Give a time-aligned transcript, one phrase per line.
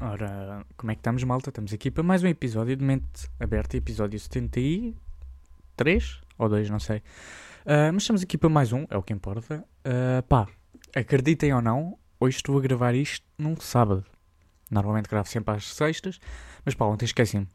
[0.00, 1.50] Ora, como é que estamos, malta?
[1.50, 6.98] Estamos aqui para mais um episódio de Mente Aberta, episódio 73 ou 2, não sei.
[7.64, 9.64] Uh, mas estamos aqui para mais um, é o que importa.
[9.86, 10.48] Uh, pá,
[10.94, 14.04] acreditem ou não, hoje estou a gravar isto num sábado.
[14.70, 16.18] Normalmente gravo sempre às sextas,
[16.64, 17.46] mas pá, ontem esqueci-me.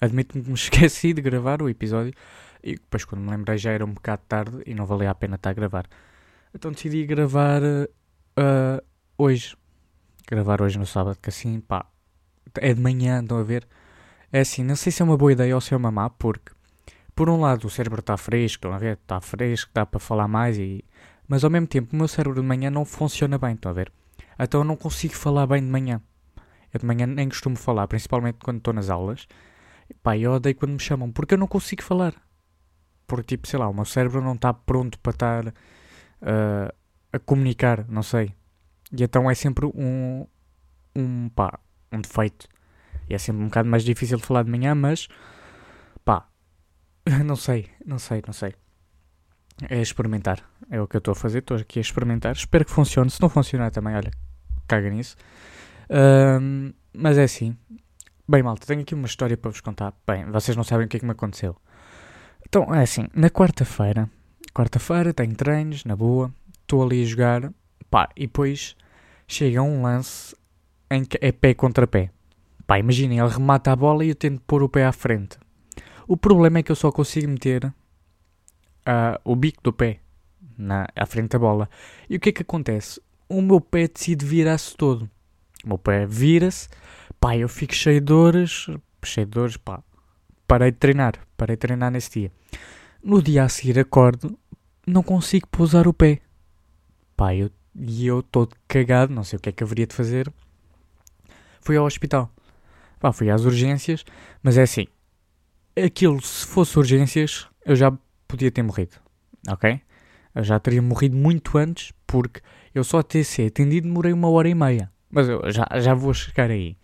[0.00, 2.14] Admito-me que me esqueci de gravar o episódio
[2.62, 5.36] e depois, quando me lembrei, já era um bocado tarde e não valia a pena
[5.36, 5.86] estar a gravar.
[6.54, 8.82] Então decidi gravar uh,
[9.18, 9.56] hoje.
[10.30, 11.86] Gravar hoje no sábado, que assim, pá,
[12.58, 13.66] é de manhã, estão a ver?
[14.30, 16.52] É assim, não sei se é uma boa ideia ou se é uma má, porque,
[17.16, 18.92] por um lado, o cérebro está fresco, estão a ver?
[19.02, 20.84] Está fresco, dá para falar mais, e...
[21.26, 23.92] mas ao mesmo tempo, o meu cérebro de manhã não funciona bem, estão a ver?
[24.38, 26.00] Então eu não consigo falar bem de manhã.
[26.72, 29.26] Eu de manhã nem costumo falar, principalmente quando estou nas aulas.
[30.00, 32.14] Pá, eu odeio quando me chamam, porque eu não consigo falar.
[33.04, 36.72] Porque, tipo, sei lá, o meu cérebro não está pronto para estar uh,
[37.12, 38.32] a comunicar, não sei.
[38.92, 40.26] E então é sempre um,
[40.94, 41.58] um, pá,
[41.92, 42.48] um defeito.
[43.08, 45.08] E é sempre um bocado mais difícil de falar de manhã, mas,
[46.04, 46.28] pá,
[47.24, 48.54] não sei, não sei, não sei.
[49.68, 50.42] É experimentar.
[50.70, 51.40] É o que eu estou a fazer.
[51.40, 52.32] Estou aqui a experimentar.
[52.32, 53.10] Espero que funcione.
[53.10, 54.10] Se não funcionar também, olha,
[54.66, 55.16] caga nisso.
[55.90, 57.56] Um, mas é assim.
[58.26, 59.92] Bem, malta, tenho aqui uma história para vos contar.
[60.06, 61.56] Bem, vocês não sabem o que é que me aconteceu.
[62.46, 63.06] Então, é assim.
[63.14, 64.08] Na quarta-feira,
[64.54, 66.32] quarta-feira, tenho treinos, na boa.
[66.62, 67.52] Estou ali a jogar.
[67.90, 68.76] Pá, e depois
[69.26, 70.36] chega um lance
[70.90, 72.10] em que é pé contra pé.
[72.66, 75.38] Pá, imaginem, ele remata a bola e eu tento pôr o pé à frente.
[76.06, 80.00] O problema é que eu só consigo meter uh, o bico do pé
[80.56, 81.68] na, à frente da bola.
[82.08, 83.00] E o que é que acontece?
[83.28, 85.10] O meu pé decide virar-se todo.
[85.64, 86.68] O meu pé vira-se,
[87.18, 88.66] pá, eu fico cheio de dores,
[89.04, 89.82] cheio de dores, pá.
[90.46, 92.32] Parei de treinar, parei de treinar nesse dia.
[93.02, 94.38] No dia a seguir acordo,
[94.86, 96.20] não consigo pousar o pé.
[97.16, 100.30] Pá, eu, e eu todo cagado, não sei o que é que haveria de fazer.
[101.60, 102.30] Fui ao hospital.
[102.98, 104.04] Pá, fui às urgências,
[104.42, 104.86] mas é assim.
[105.82, 107.90] Aquilo, se fosse urgências, eu já
[108.28, 108.96] podia ter morrido.
[109.48, 109.80] Ok?
[110.34, 112.42] Eu já teria morrido muito antes, porque
[112.74, 114.92] eu só até ser atendido demorei uma hora e meia.
[115.10, 116.76] Mas eu já, já vou chegar aí.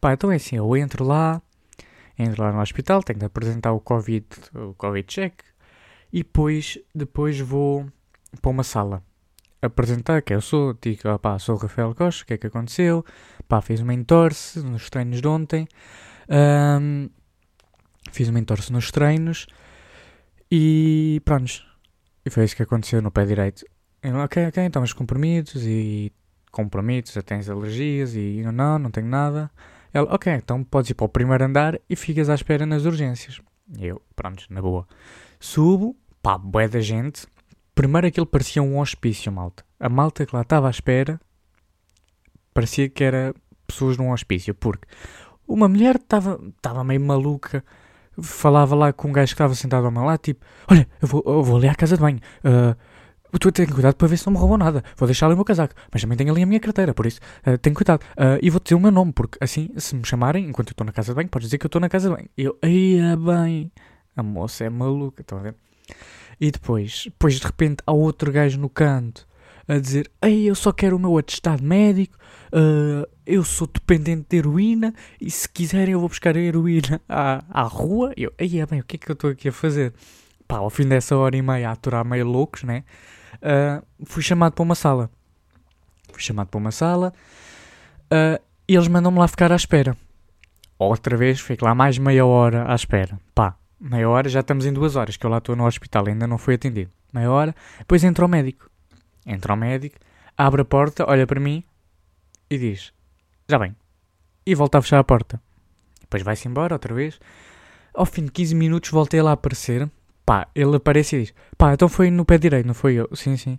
[0.00, 1.42] Pá, então é assim, eu entro lá,
[2.18, 5.34] entro lá no hospital, tenho de apresentar o Covid, o Covid check,
[6.10, 7.86] e depois, depois vou
[8.40, 9.04] para uma sala
[9.62, 12.46] apresentar que eu sou, digo, ah, pá, sou o Rafael Costa, o que é que
[12.46, 13.04] aconteceu,
[13.48, 15.68] pá, fiz uma entorse nos treinos de ontem,
[16.28, 17.08] um,
[18.10, 19.46] fiz uma entorse nos treinos,
[20.50, 21.62] e pronto,
[22.24, 23.64] e foi isso que aconteceu no pé direito.
[24.02, 26.12] Eu, ok, ok, então os comprimidos, e
[26.50, 29.50] comprimidos, já tens alergias, e eu, não, não tenho nada.
[29.92, 33.40] Ela, ok, então podes ir para o primeiro andar e ficas à espera nas urgências.
[33.78, 34.86] Eu, pronto, na boa.
[35.38, 37.26] Subo, pá, bué da gente,
[37.80, 39.64] Primeiro aquilo parecia um hospício, malta.
[39.80, 41.18] A malta que lá estava à espera
[42.52, 43.34] parecia que era
[43.66, 44.86] pessoas num hospício, porque
[45.48, 47.64] uma mulher estava meio maluca,
[48.20, 51.22] falava lá com um gajo que estava sentado ao meu lado, tipo, olha, eu vou,
[51.24, 54.34] eu vou ali à casa de banho, uh, tu tenho cuidado para ver se não
[54.34, 56.60] me roubou nada, vou deixar ali o meu casaco, mas também tenho ali a minha
[56.60, 59.70] carteira, por isso, uh, tenho cuidado, uh, e vou dizer o meu nome, porque assim,
[59.78, 61.80] se me chamarem, enquanto eu estou na casa de banho, podes dizer que eu estou
[61.80, 62.28] na casa de banho.
[62.36, 63.72] Eu, aí bem,
[64.14, 65.54] a moça é maluca, estão a ver?
[66.40, 69.26] E depois, depois de repente há outro gajo no canto
[69.68, 72.16] a dizer: Ei, eu só quero o meu atestado médico,
[72.52, 77.44] uh, eu sou dependente de heroína e se quiserem eu vou buscar a heroína à,
[77.48, 78.12] à rua.
[78.16, 79.92] Eu, aí é bem, o que é que eu estou aqui a fazer?
[80.48, 82.84] Pá, ao fim dessa hora e meia a aturar meio loucos, né?
[83.36, 85.10] Uh, fui chamado para uma sala.
[86.10, 87.12] Fui chamado para uma sala
[88.06, 89.96] uh, e eles mandam-me lá ficar à espera.
[90.78, 93.20] Outra vez, fico lá mais meia hora à espera.
[93.34, 96.26] Pá, meia hora, já estamos em duas horas, que eu lá estou no hospital, ainda
[96.26, 96.90] não fui atendido.
[97.12, 98.70] Meia hora, depois entra o médico.
[99.26, 99.96] Entra o médico,
[100.36, 101.64] abre a porta, olha para mim
[102.48, 102.92] e diz:
[103.48, 103.74] Já bem.
[104.44, 105.40] E volta a fechar a porta.
[106.00, 107.18] Depois vai-se embora outra vez.
[107.94, 109.90] Ao fim de 15 minutos voltei lá a aparecer.
[110.24, 113.08] Pá, ele aparece e diz: Pá, então foi no pé direito, não foi eu?
[113.14, 113.58] Sim, sim.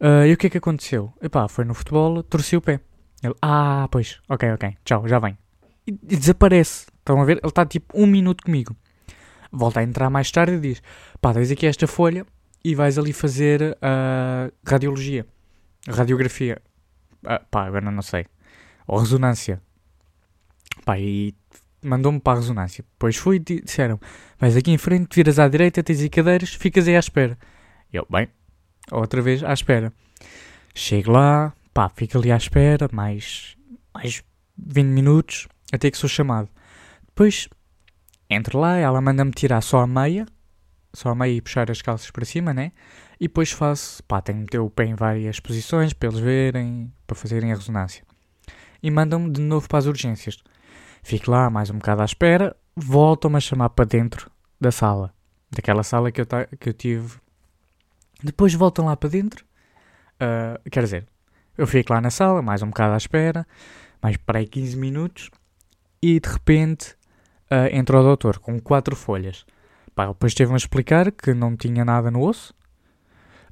[0.00, 1.12] Uh, e o que é que aconteceu?
[1.22, 2.80] Epá, foi no futebol, torci o pé.
[3.22, 5.36] Ele: Ah, pois, ok, ok, tchau, já vem.
[5.86, 6.86] E, e desaparece.
[6.98, 7.38] Estão a ver?
[7.38, 8.76] Ele está tipo um minuto comigo
[9.56, 10.82] volta a entrar mais tarde e diz:
[11.20, 12.26] pá, tens aqui esta folha
[12.64, 15.26] e vais ali fazer uh, radiologia,
[15.88, 16.60] radiografia,
[17.24, 18.26] uh, pá, agora não sei,
[18.86, 19.60] ou ressonância.
[20.84, 21.34] Pá, e
[21.82, 22.84] mandou-me para a ressonância.
[22.92, 23.98] Depois fui e disseram:
[24.38, 27.38] vais aqui em frente, viras à direita, tens aí cadeiras, ficas aí à espera.
[27.92, 28.28] Eu, bem,
[28.90, 29.92] outra vez à espera.
[30.74, 33.56] Chego lá, pá, fico ali à espera, mais,
[33.94, 34.22] mais
[34.58, 36.48] 20 minutos, até que sou chamado.
[37.06, 37.48] Depois
[38.28, 40.26] entro lá, ela manda-me tirar só a meia,
[40.92, 42.72] só a meia e puxar as calças para cima, né?
[43.20, 46.92] E depois faço, pá, tenho que meter o pé em várias posições para eles verem,
[47.06, 48.04] para fazerem a ressonância.
[48.82, 50.38] e mandam-me de novo para as urgências.
[51.02, 54.30] Fico lá mais um bocado à espera, voltam-me a chamar para dentro
[54.60, 55.14] da sala,
[55.50, 56.26] daquela sala que eu,
[56.60, 57.18] que eu tive.
[58.22, 59.44] Depois voltam lá para dentro,
[60.20, 61.06] uh, quer dizer,
[61.56, 63.46] eu fico lá na sala, mais um bocado à espera,
[64.02, 65.30] mais para aí 15 minutos,
[66.02, 66.96] e de repente
[67.50, 69.44] uh, entra o doutor com quatro folhas.
[69.94, 72.54] Pá, depois teve-me a explicar que não tinha nada no osso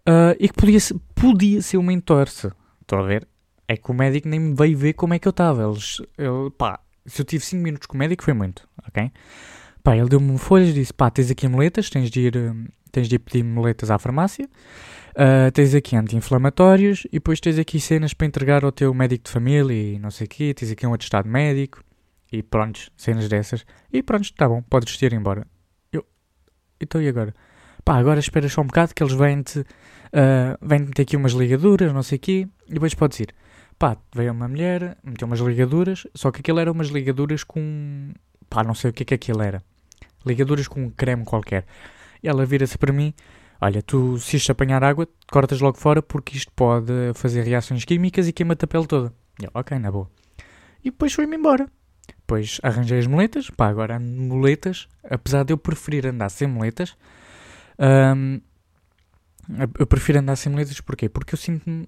[0.09, 0.79] uh, e que podia,
[1.15, 2.53] podia ser uma entorse.
[2.81, 3.27] Estão a ver?
[3.67, 5.65] É que o médico nem me veio ver como é que eu estava.
[5.65, 9.11] Eles, ele, pá, se eu tive 5 minutos com o médico foi muito, ok?
[9.83, 13.09] Pá, ele deu-me folhas e disse, pá, tens aqui amuletas, tens de ir, hum, tens
[13.09, 18.15] de ir pedir amuletas à farmácia, uh, tens aqui anti-inflamatórios e depois tens aqui cenas
[18.15, 20.95] para entregar ao teu médico de família e não sei o quê, tens aqui um
[20.95, 21.83] atestado médico
[22.39, 23.65] e pronto, cenas dessas.
[23.93, 25.47] E pronto, tá bom, podes ir embora.
[25.93, 26.05] Eu,
[26.81, 27.35] então e agora?
[27.85, 31.93] Pá, agora esperas só um bocado que eles vêm-te uh, vêm meter aqui umas ligaduras,
[31.93, 33.35] não sei o quê, e depois podes ir.
[33.79, 38.13] Pá, veio uma mulher, meteu umas ligaduras, só que aquilo eram umas ligaduras com.
[38.51, 39.63] pá, não sei o que é que aquilo era.
[40.27, 41.67] Ligaduras com um creme qualquer.
[42.23, 43.15] Ela vira-se para mim:
[43.61, 48.27] Olha, tu se isto apanhar água, cortas logo fora porque isto pode fazer reações químicas
[48.27, 49.13] e queima-te a pele toda.
[49.41, 50.11] Eu, ok, na boa.
[50.83, 51.69] E depois foi-me embora.
[52.25, 56.97] Depois arranjei as moletas, pá, agora ando moletas, apesar de eu preferir andar sem moletas.
[57.79, 58.41] Um,
[59.79, 61.07] eu prefiro andar sem moletas porquê?
[61.07, 61.87] Porque eu sinto-me.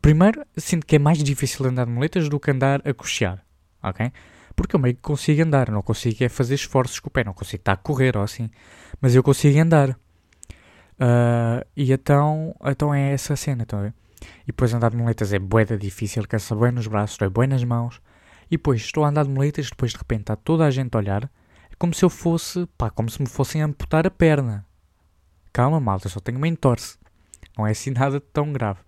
[0.00, 3.44] Primeiro, sinto que é mais difícil andar de moletas do que andar a coxear,
[3.82, 4.10] ok?
[4.56, 7.34] Porque eu meio que consigo andar, não consigo é fazer esforços com o pé, não
[7.34, 8.50] consigo estar a correr ou assim,
[9.02, 9.90] mas eu consigo andar.
[9.90, 13.94] Uh, e então, então é essa cena, estão a ver?
[14.44, 17.62] E depois andar de moletas é boeda difícil, cansa bem nos braços, é bem nas
[17.62, 18.00] mãos.
[18.50, 20.98] E depois estou a andar de moletas, depois de repente está toda a gente a
[20.98, 21.24] olhar,
[21.70, 24.64] é como se eu fosse, pá, como se me fossem amputar a perna.
[25.52, 26.98] Calma, malta, só tenho uma entorse.
[27.56, 28.80] Não é assim nada tão grave.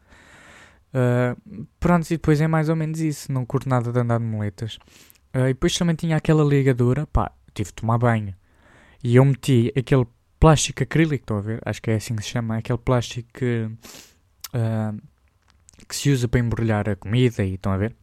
[0.95, 3.31] Uh, pronto, e depois é mais ou menos isso.
[3.33, 4.79] Não curto nada de andar de moletas.
[5.35, 8.35] Uh, e depois também tinha aquela ligadura, pá, tive de tomar banho.
[9.03, 10.07] E eu meti aquele
[10.41, 11.61] plástico acrílico, estão a ver?
[11.65, 12.57] Acho que é assim que se chama.
[12.57, 13.69] Aquele plástico que,
[14.55, 15.01] uh,
[15.89, 17.95] que se usa para embrulhar a comida e estão a ver?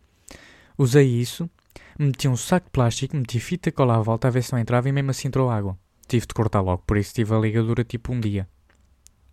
[0.77, 1.49] Usei isso,
[1.97, 4.89] meti um saco de plástico, meti fita cola à volta a ver se não entrava
[4.89, 5.77] e mesmo assim entrou água.
[6.07, 8.47] Tive de cortar logo, por isso tive a ligadura tipo um dia.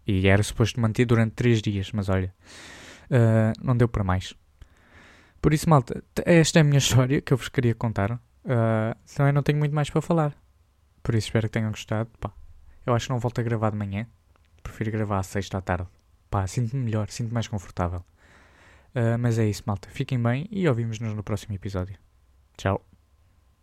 [0.06, 2.34] E era suposto manter durante 3 dias, mas olha,
[3.10, 4.34] uh, não deu para mais.
[5.40, 8.12] Por isso, malta, esta é a minha história que eu vos queria contar.
[8.12, 10.34] Uh, também não tenho muito mais para falar.
[11.02, 12.10] Por isso espero que tenham gostado.
[12.18, 12.32] Pá,
[12.86, 14.06] eu acho que não volto a gravar de manhã.
[14.62, 15.88] Prefiro gravar à sexta à tarde.
[16.30, 18.04] Pá, sinto-me melhor, sinto-me mais confortável.
[18.94, 19.88] Uh, mas é isso, malta.
[19.90, 21.96] Fiquem bem e ouvimos-nos no próximo episódio.
[22.56, 22.89] Tchau.